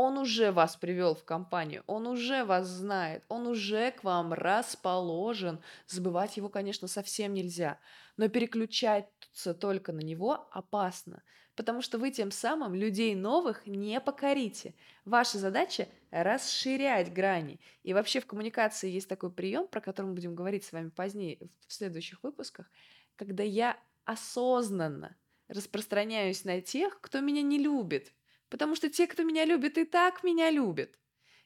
Он 0.02 0.16
уже 0.16 0.50
вас 0.50 0.76
привел 0.76 1.14
в 1.14 1.24
компанию, 1.24 1.84
он 1.86 2.06
уже 2.06 2.42
вас 2.44 2.66
знает, 2.66 3.22
он 3.28 3.46
уже 3.46 3.90
к 3.90 4.02
вам 4.02 4.32
расположен. 4.32 5.60
Забывать 5.86 6.38
его, 6.38 6.48
конечно, 6.48 6.88
совсем 6.88 7.34
нельзя, 7.34 7.78
но 8.16 8.28
переключаться 8.30 9.52
только 9.52 9.92
на 9.92 10.00
него 10.00 10.48
опасно 10.52 11.22
потому 11.54 11.82
что 11.82 11.98
вы 11.98 12.10
тем 12.10 12.30
самым 12.30 12.74
людей 12.74 13.14
новых 13.14 13.66
не 13.66 14.00
покорите. 14.00 14.74
Ваша 15.04 15.36
задача– 15.36 15.88
расширять 16.10 17.12
грани. 17.12 17.60
И 17.82 17.92
вообще 17.92 18.20
в 18.20 18.26
коммуникации 18.26 18.88
есть 18.88 19.10
такой 19.10 19.30
прием, 19.30 19.68
про 19.68 19.82
который 19.82 20.06
мы 20.06 20.14
будем 20.14 20.34
говорить 20.34 20.64
с 20.64 20.72
вами 20.72 20.88
позднее 20.88 21.50
в 21.66 21.72
следующих 21.74 22.22
выпусках, 22.22 22.70
когда 23.16 23.42
я 23.42 23.76
осознанно 24.06 25.18
распространяюсь 25.48 26.44
на 26.44 26.62
тех, 26.62 26.98
кто 27.02 27.20
меня 27.20 27.42
не 27.42 27.58
любит, 27.58 28.14
потому 28.50 28.74
что 28.74 28.90
те, 28.90 29.06
кто 29.06 29.22
меня 29.22 29.44
любит, 29.46 29.78
и 29.78 29.84
так 29.84 30.22
меня 30.22 30.50
любят. 30.50 30.98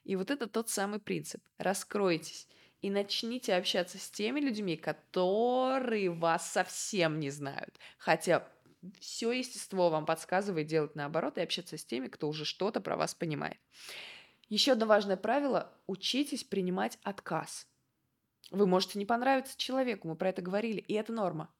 И 0.02 0.16
вот 0.16 0.30
это 0.30 0.46
тот 0.46 0.68
самый 0.68 0.98
принцип. 0.98 1.42
Раскройтесь 1.58 2.48
и 2.82 2.90
начните 2.90 3.54
общаться 3.54 3.98
с 3.98 4.10
теми 4.10 4.40
людьми, 4.40 4.76
которые 4.76 6.10
вас 6.10 6.50
совсем 6.50 7.20
не 7.20 7.30
знают. 7.30 7.78
Хотя 7.98 8.46
все 9.00 9.32
естество 9.32 9.88
вам 9.88 10.04
подсказывает 10.04 10.66
делать 10.66 10.94
наоборот 10.94 11.38
и 11.38 11.40
общаться 11.40 11.78
с 11.78 11.84
теми, 11.84 12.08
кто 12.08 12.28
уже 12.28 12.44
что-то 12.44 12.80
про 12.80 12.96
вас 12.96 13.14
понимает. 13.14 13.58
Еще 14.50 14.72
одно 14.72 14.86
важное 14.86 15.16
правило– 15.16 15.72
учитесь 15.86 16.44
принимать 16.44 16.98
отказ. 17.02 17.66
Вы 18.50 18.66
можете 18.66 18.98
не 18.98 19.06
понравиться 19.06 19.56
человеку, 19.56 20.08
мы 20.08 20.16
про 20.16 20.28
это 20.28 20.42
говорили, 20.42 20.80
и 20.80 20.92
это 20.92 21.12
норма. 21.12 21.52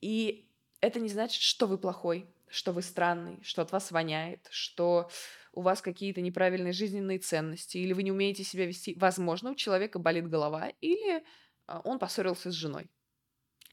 И 0.00 0.48
это 0.80 0.98
не 0.98 1.10
значит, 1.10 1.42
что 1.42 1.66
вы 1.66 1.76
плохой, 1.76 2.26
что 2.48 2.72
вы 2.72 2.82
странный, 2.82 3.42
что 3.42 3.62
от 3.62 3.72
вас 3.72 3.90
воняет, 3.90 4.46
что 4.50 5.10
у 5.52 5.62
вас 5.62 5.80
какие-то 5.80 6.20
неправильные 6.20 6.72
жизненные 6.72 7.18
ценности, 7.18 7.78
или 7.78 7.92
вы 7.92 8.02
не 8.02 8.12
умеете 8.12 8.44
себя 8.44 8.66
вести, 8.66 8.94
возможно, 8.98 9.52
у 9.52 9.54
человека 9.54 9.98
болит 9.98 10.28
голова, 10.28 10.68
или 10.80 11.24
а, 11.66 11.80
он 11.80 11.98
поссорился 11.98 12.50
с 12.50 12.54
женой, 12.54 12.86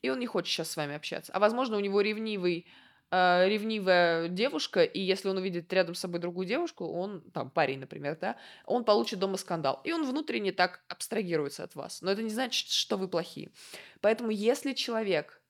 и 0.01 0.10
он 0.10 0.20
не 0.20 0.25
хочет 0.25 0.53
сейчас 0.53 0.72
с 0.72 0.77
вами 0.77 0.96
общаться. 0.96 1.32
А 1.34 1.39
возможно, 1.39 1.77
у 1.77 1.82
него 1.82 2.01
ревнивый 2.01 2.68
э, 3.12 3.48
ревнивая 3.48 4.27
девушка, 4.27 4.84
и 4.84 5.00
если 5.00 5.30
он 5.30 5.38
увидит 5.38 5.72
рядом 5.72 5.94
с 5.94 6.00
собой 6.00 6.20
другую 6.20 6.48
девушку, 6.48 6.86
он, 6.86 7.22
там, 7.32 7.51
парень, 7.51 7.80
например, 7.80 8.18
да, 8.20 8.38
он 8.65 8.86
получит 8.86 9.20
дома 9.20 9.38
скандал. 9.38 9.82
И 9.84 9.92
он 9.92 10.03
внутренне 10.10 10.51
так 10.51 10.84
абстрагируется 10.88 11.63
от 11.63 11.75
вас. 11.75 12.01
Но 12.01 12.12
это 12.12 12.24
не 12.24 12.32
значит, 12.32 12.70
что 12.70 12.98
вы 12.98 13.08
плохие. 13.08 13.51
Поэтому 14.01 14.32
если 14.32 14.74
человек 14.74 15.43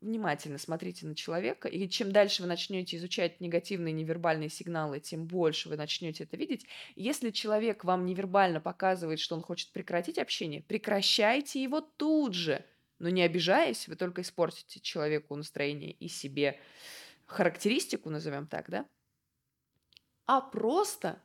внимательно 0.00 0.58
смотрите 0.58 1.06
на 1.06 1.14
человека, 1.14 1.68
и 1.68 1.88
чем 1.88 2.12
дальше 2.12 2.42
вы 2.42 2.48
начнете 2.48 2.96
изучать 2.96 3.40
негативные 3.40 3.92
невербальные 3.92 4.48
сигналы, 4.48 5.00
тем 5.00 5.26
больше 5.26 5.68
вы 5.68 5.76
начнете 5.76 6.24
это 6.24 6.36
видеть. 6.36 6.66
Если 6.94 7.30
человек 7.30 7.84
вам 7.84 8.06
невербально 8.06 8.60
показывает, 8.60 9.20
что 9.20 9.34
он 9.34 9.42
хочет 9.42 9.70
прекратить 9.72 10.18
общение, 10.18 10.62
прекращайте 10.62 11.62
его 11.62 11.80
тут 11.80 12.34
же– 12.34 12.64
но 12.98 13.08
не 13.10 13.22
обижаясь, 13.22 13.88
вы 13.88 13.96
только 13.96 14.22
испортите 14.22 14.80
человеку 14.80 15.36
настроение 15.36 15.92
и 15.92 16.08
себе 16.08 16.58
характеристику, 17.26 18.10
назовем 18.10 18.46
так, 18.46 18.70
да? 18.70 18.86
А 20.24 20.40
просто 20.40 21.22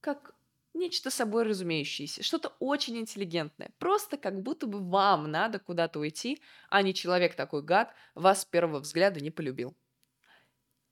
как 0.00 0.34
нечто 0.76 1.10
собой 1.10 1.44
разумеющееся, 1.44 2.22
что-то 2.22 2.54
очень 2.58 2.98
интеллигентное. 2.98 3.70
Просто 3.78 4.16
как 4.16 4.42
будто 4.42 4.66
бы 4.66 4.78
вам 4.78 5.30
надо 5.30 5.58
куда-то 5.58 5.98
уйти, 5.98 6.40
а 6.68 6.82
не 6.82 6.94
человек 6.94 7.34
такой 7.34 7.62
гад 7.62 7.92
вас 8.14 8.42
с 8.42 8.44
первого 8.44 8.80
взгляда 8.80 9.20
не 9.20 9.30
полюбил. 9.30 9.76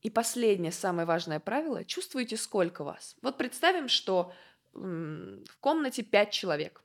И 0.03 0.11
последнее, 0.11 0.71
самое 0.71 1.07
важное 1.07 1.41
правило– 1.41 1.85
чувствуете, 1.87 2.37
сколько 2.37 2.85
вас. 2.85 3.17
Вот 3.23 3.39
представим, 3.39 3.89
что 3.89 4.35
м- 4.75 5.43
в 5.49 5.57
комнате 5.59 6.03
5 6.03 6.31
человек. 6.31 6.83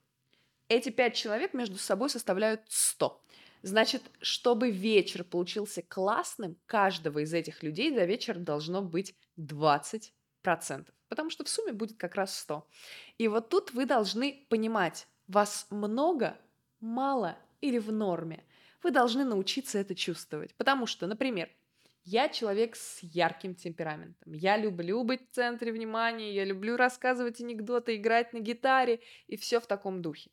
Эти 0.69 0.89
пять 0.89 1.15
человек 1.15 1.53
между 1.53 1.77
собой 1.77 2.09
составляют 2.09 2.61
100. 2.69 3.21
Значит, 3.61 4.03
чтобы 4.21 4.71
вечер 4.71 5.23
получился 5.23 5.81
классным, 5.81 6.55
каждого 6.65 7.19
из 7.19 7.33
этих 7.33 7.61
людей 7.61 7.93
за 7.93 8.05
вечер 8.05 8.37
должно 8.37 8.81
быть 8.81 9.15
20%. 9.35 10.13
Потому 11.07 11.29
что 11.29 11.43
в 11.43 11.49
сумме 11.49 11.73
будет 11.73 11.97
как 11.97 12.15
раз 12.15 12.37
100. 12.39 12.67
И 13.17 13.27
вот 13.27 13.49
тут 13.49 13.73
вы 13.73 13.85
должны 13.85 14.45
понимать, 14.49 15.07
вас 15.27 15.67
много, 15.69 16.37
мало 16.79 17.37
или 17.61 17.77
в 17.77 17.91
норме. 17.91 18.43
Вы 18.83 18.91
должны 18.91 19.25
научиться 19.25 19.79
это 19.79 19.95
чувствовать. 19.95 20.53
Потому 20.55 20.85
что, 20.85 21.07
например, 21.07 21.49
я 22.03 22.29
человек 22.29 22.75
с 22.75 22.99
ярким 23.03 23.53
темпераментом. 23.53 24.33
Я 24.33 24.57
люблю 24.57 25.03
быть 25.03 25.29
в 25.29 25.35
центре 25.35 25.71
внимания, 25.71 26.33
я 26.33 26.45
люблю 26.45 26.77
рассказывать 26.77 27.41
анекдоты, 27.41 27.95
играть 27.95 28.33
на 28.33 28.39
гитаре 28.39 29.01
и 29.27 29.37
все 29.37 29.59
в 29.59 29.67
таком 29.67 30.01
духе. 30.01 30.31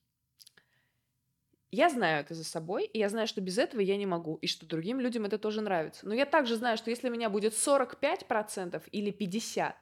Я 1.70 1.90
знаю 1.90 2.20
это 2.20 2.34
за 2.34 2.44
собой, 2.44 2.86
и 2.86 2.98
я 2.98 3.08
знаю, 3.08 3.26
что 3.26 3.40
без 3.40 3.58
этого 3.58 3.80
я 3.80 3.96
не 3.96 4.06
могу, 4.06 4.36
и 4.36 4.46
что 4.46 4.64
другим 4.64 5.00
людям 5.00 5.24
это 5.26 5.36
тоже 5.36 5.60
нравится. 5.60 6.06
Но 6.06 6.14
я 6.14 6.24
также 6.24 6.56
знаю, 6.56 6.78
что 6.78 6.90
если 6.90 7.10
у 7.10 7.12
меня 7.12 7.28
будет 7.28 7.52
45% 7.52 8.82
или 8.92 9.12
50%, 9.12 9.74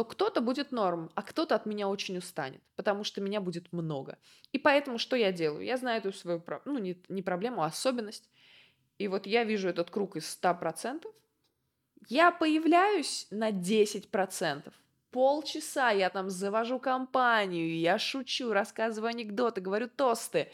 то 0.00 0.04
кто-то 0.04 0.40
будет 0.40 0.72
норм, 0.72 1.10
а 1.14 1.22
кто-то 1.22 1.54
от 1.54 1.66
меня 1.66 1.86
очень 1.86 2.16
устанет, 2.16 2.62
потому 2.74 3.04
что 3.04 3.20
меня 3.20 3.38
будет 3.42 3.70
много. 3.70 4.16
И 4.50 4.58
поэтому 4.58 4.96
что 4.96 5.14
я 5.14 5.30
делаю? 5.30 5.62
Я 5.62 5.76
знаю 5.76 5.98
эту 5.98 6.10
свою, 6.10 6.42
ну 6.64 6.78
не, 6.78 6.96
не 7.10 7.20
проблему, 7.20 7.62
а 7.62 7.66
особенность. 7.66 8.30
И 8.96 9.08
вот 9.08 9.26
я 9.26 9.44
вижу 9.44 9.68
этот 9.68 9.90
круг 9.90 10.16
из 10.16 10.24
100%, 10.42 11.04
я 12.08 12.30
появляюсь 12.30 13.26
на 13.30 13.50
10%, 13.50 14.72
полчаса 15.10 15.90
я 15.90 16.08
там 16.08 16.30
завожу 16.30 16.78
компанию, 16.78 17.78
я 17.78 17.98
шучу, 17.98 18.54
рассказываю 18.54 19.10
анекдоты, 19.10 19.60
говорю 19.60 19.86
тосты. 19.86 20.50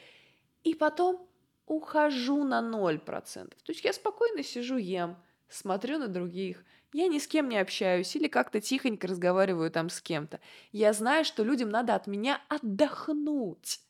И 0.64 0.74
потом 0.74 1.24
ухожу 1.66 2.42
на 2.42 2.62
0%. 2.62 3.04
То 3.04 3.54
есть 3.68 3.84
я 3.84 3.92
спокойно 3.92 4.42
сижу, 4.42 4.76
ем, 4.76 5.16
смотрю 5.48 5.98
на 5.98 6.08
других. 6.08 6.64
Я 6.92 7.08
ни 7.08 7.18
с 7.18 7.26
кем 7.26 7.48
не 7.48 7.58
общаюсь 7.58 8.14
или 8.16 8.28
как-то 8.28 8.60
тихонько 8.60 9.06
разговариваю 9.06 9.70
там 9.70 9.90
с 9.90 10.00
кем-то. 10.00 10.40
Я 10.72 10.92
знаю, 10.92 11.24
что 11.24 11.44
людям 11.44 11.68
надо 11.68 11.94
от 11.94 12.06
меня 12.06 12.40
отдохнуть. 12.48 13.80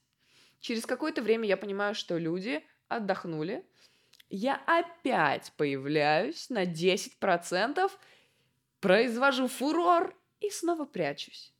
Через 0.60 0.86
какое-то 0.86 1.22
время 1.22 1.46
я 1.46 1.56
понимаю, 1.56 1.94
что 1.94 2.18
люди 2.18 2.64
отдохнули. 2.88 3.64
Я 4.28 4.60
опять 4.66 5.52
появляюсь 5.56 6.50
на 6.50 6.64
10%, 6.64 7.90
произвожу 8.80 9.46
фурор 9.46 10.16
и 10.40 10.50
снова 10.50 10.84
прячусь. 10.84 11.52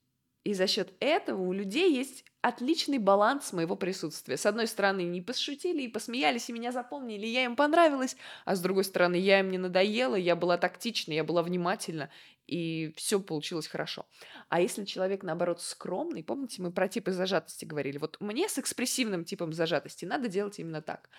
И 0.43 0.55
за 0.55 0.67
счет 0.67 0.93
этого 1.01 1.43
у 1.43 1.53
людей 1.53 1.93
есть 1.93 2.25
отличный 2.47 2.99
баланс 2.99 3.53
моего 3.53 3.75
присутствия. 3.75 4.37
С 4.37 4.47
одной 4.47 4.69
стороны, 4.69 5.03
не 5.03 5.21
пошутили 5.21 5.83
и 5.83 5.89
посмеялись, 5.89 6.49
и 6.49 6.53
меня 6.53 6.71
запомнили, 6.71 7.27
и 7.27 7.31
я 7.31 7.45
им 7.45 7.57
понравилась, 7.57 8.17
а 8.45 8.55
с 8.55 8.61
другой 8.61 8.85
стороны, 8.85 9.17
я 9.17 9.41
им 9.41 9.51
не 9.51 9.59
надоела, 9.59 10.15
я 10.15 10.37
была 10.37 10.57
тактична, 10.57 11.13
я 11.13 11.25
была 11.25 11.43
внимательна, 11.43 12.09
и 12.47 12.93
все 12.97 13.19
получилось 13.19 13.67
хорошо. 13.67 14.07
А 14.49 14.61
если 14.61 14.85
человек, 14.85 15.25
наоборот, 15.25 15.61
скромный, 15.61 16.23
помните, 16.23 16.63
мы 16.63 16.71
про 16.71 16.87
типы 16.87 17.11
зажатости 17.11 17.65
говорили, 17.65 17.99
вот 17.99 18.17
мне 18.21 18.49
с 18.49 18.59
экспрессивным 18.59 19.25
типом 19.25 19.53
зажатости 19.53 20.05
надо 20.05 20.29
делать 20.29 20.61
именно 20.61 20.83
так. 20.83 21.11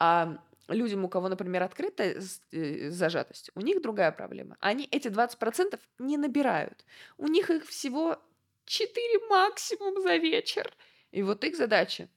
А 0.00 0.36
людям, 0.66 1.04
у 1.04 1.08
кого, 1.08 1.28
например, 1.28 1.62
открытая 1.62 2.20
э, 2.50 2.90
зажатость, 2.90 3.52
у 3.54 3.60
них 3.60 3.82
другая 3.82 4.10
проблема. 4.10 4.56
Они 4.58 4.88
эти 4.90 5.06
20% 5.06 5.78
не 6.00 6.16
набирают. 6.16 6.84
У 7.18 7.28
них 7.28 7.50
их 7.50 7.66
всего 7.66 8.20
4 8.66 9.28
максимум 9.28 10.00
за 10.02 10.16
вечер. 10.16 10.72
И 11.10 11.22
вот 11.22 11.44
их 11.44 11.56
задача 11.56 12.08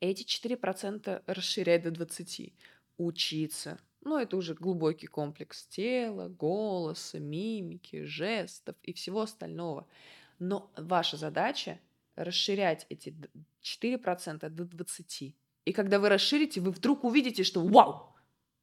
эти 0.00 0.24
4% 0.24 1.22
расширять 1.26 1.82
до 1.82 1.90
20. 1.90 2.52
Учиться. 2.96 3.78
Ну, 4.02 4.18
это 4.18 4.36
уже 4.36 4.54
глубокий 4.54 5.06
комплекс 5.06 5.66
тела, 5.66 6.28
голоса, 6.28 7.18
мимики, 7.18 8.04
жестов 8.04 8.76
и 8.82 8.92
всего 8.92 9.22
остального. 9.22 9.86
Но 10.38 10.70
ваша 10.76 11.16
задача 11.16 11.78
расширять 12.16 12.86
эти 12.88 13.14
4% 13.62 14.48
до 14.48 14.64
20%. 14.64 15.34
И 15.66 15.72
когда 15.72 15.98
вы 15.98 16.08
расширите, 16.08 16.60
вы 16.60 16.70
вдруг 16.70 17.04
увидите, 17.04 17.44
что 17.44 17.60
вау, 17.60 18.14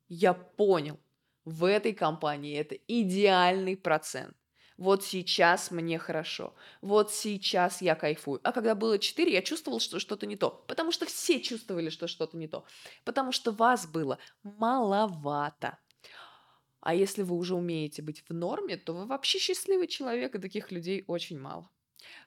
я 0.09 0.33
понял, 0.33 0.99
в 1.45 1.63
этой 1.63 1.93
компании 1.93 2.57
это 2.57 2.75
идеальный 2.87 3.77
процент. 3.77 4.35
Вот 4.77 5.03
сейчас 5.03 5.71
мне 5.71 5.97
хорошо, 5.97 6.53
вот 6.81 7.11
сейчас 7.11 7.81
я 7.81 7.95
кайфую. 7.95 8.39
А 8.43 8.51
когда 8.51 8.75
было 8.75 8.99
4, 8.99 9.31
я 9.31 9.41
чувствовал, 9.41 9.79
что 9.79 9.99
что-то 9.99 10.27
не 10.27 10.35
то. 10.35 10.63
Потому 10.67 10.91
что 10.91 11.07
все 11.07 11.41
чувствовали, 11.41 11.89
что 11.89 12.07
что-то 12.07 12.37
не 12.37 12.47
то. 12.47 12.63
Потому 13.03 13.31
что 13.31 13.51
вас 13.51 13.87
было 13.87 14.19
маловато. 14.43 15.79
А 16.79 16.93
если 16.93 17.23
вы 17.23 17.35
уже 17.35 17.55
умеете 17.55 18.03
быть 18.03 18.23
в 18.29 18.33
норме, 18.33 18.77
то 18.77 18.93
вы 18.93 19.07
вообще 19.07 19.39
счастливый 19.39 19.87
человек, 19.87 20.35
и 20.35 20.39
таких 20.39 20.71
людей 20.71 21.03
очень 21.07 21.39
мало. 21.39 21.69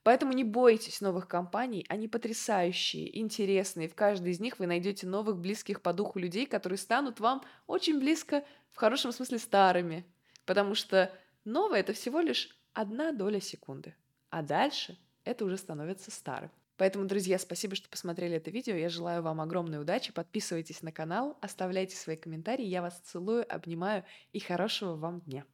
Поэтому 0.02 0.32
не 0.32 0.44
бойтесь 0.44 1.00
новых 1.00 1.28
компаний, 1.28 1.86
они 1.88 2.08
потрясающие, 2.08 3.16
интересные. 3.18 3.88
В 3.88 3.94
каждой 3.94 4.32
из 4.32 4.40
них 4.40 4.58
вы 4.58 4.66
найдете 4.66 5.06
новых 5.06 5.38
близких 5.38 5.82
по 5.82 5.92
духу 5.92 6.18
людей, 6.18 6.46
которые 6.46 6.78
станут 6.78 7.20
вам 7.20 7.42
очень 7.68 7.98
близко, 7.98 8.44
в 8.72 8.76
хорошем 8.76 9.12
смысле, 9.12 9.38
старыми. 9.38 10.04
Потому 10.44 10.74
что 10.74 11.12
новое— 11.50 11.80
это 11.80 11.92
всего 11.92 12.20
лишь 12.20 12.56
одна 12.72 13.12
доля 13.12 13.40
секунды. 13.40 13.94
А 14.30 14.42
дальше 14.42 14.98
это 15.24 15.44
уже 15.44 15.56
становится 15.56 16.10
старым. 16.10 16.50
Поэтому, 16.76 17.04
друзья, 17.04 17.38
спасибо, 17.38 17.74
что 17.74 17.90
посмотрели 17.90 18.36
это 18.36 18.50
видео. 18.50 18.74
Я 18.74 18.88
желаю 18.88 19.22
вам 19.22 19.42
огромной 19.42 19.82
удачи. 19.82 20.12
Подписывайтесь 20.14 20.80
на 20.82 20.92
канал, 20.92 21.36
оставляйте 21.42 21.94
свои 21.94 22.16
комментарии. 22.16 22.64
Я 22.64 22.80
вас 22.80 22.98
целую, 23.00 23.44
обнимаю 23.52 24.04
и 24.32 24.40
хорошего 24.40 24.96
вам 24.96 25.20
дня. 25.20 25.44